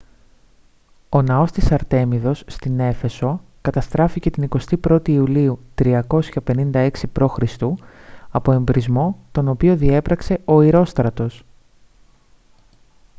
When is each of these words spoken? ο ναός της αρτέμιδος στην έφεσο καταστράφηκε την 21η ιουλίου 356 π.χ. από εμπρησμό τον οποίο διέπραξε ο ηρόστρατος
ο 1.09 1.21
ναός 1.21 1.51
της 1.51 1.71
αρτέμιδος 1.71 2.43
στην 2.47 2.79
έφεσο 2.79 3.41
καταστράφηκε 3.61 4.31
την 4.31 4.49
21η 4.89 5.09
ιουλίου 5.09 5.59
356 5.75 6.89
π.χ. 7.13 7.39
από 8.31 8.51
εμπρησμό 8.51 9.17
τον 9.31 9.47
οποίο 9.47 9.75
διέπραξε 9.75 10.41
ο 10.45 10.61
ηρόστρατος 10.61 11.43